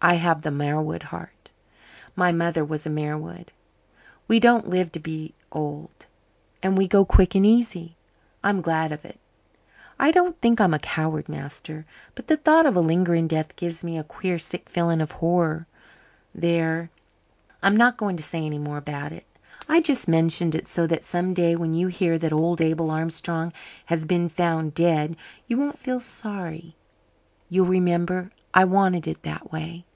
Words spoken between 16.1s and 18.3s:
There, I'm not going to